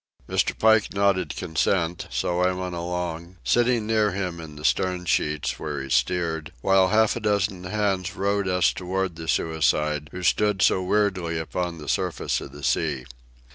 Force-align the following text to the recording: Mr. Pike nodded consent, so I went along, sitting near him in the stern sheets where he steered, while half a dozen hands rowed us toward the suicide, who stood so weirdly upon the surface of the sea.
Mr. 0.27 0.57
Pike 0.57 0.91
nodded 0.95 1.35
consent, 1.35 2.07
so 2.09 2.39
I 2.41 2.51
went 2.53 2.73
along, 2.73 3.37
sitting 3.43 3.85
near 3.85 4.13
him 4.13 4.39
in 4.39 4.55
the 4.55 4.65
stern 4.65 5.05
sheets 5.05 5.59
where 5.59 5.79
he 5.79 5.91
steered, 5.91 6.51
while 6.61 6.87
half 6.87 7.15
a 7.15 7.19
dozen 7.19 7.65
hands 7.65 8.15
rowed 8.15 8.47
us 8.47 8.73
toward 8.73 9.15
the 9.15 9.27
suicide, 9.27 10.09
who 10.11 10.23
stood 10.23 10.63
so 10.63 10.81
weirdly 10.81 11.37
upon 11.37 11.77
the 11.77 11.87
surface 11.87 12.41
of 12.41 12.51
the 12.51 12.63
sea. 12.63 13.05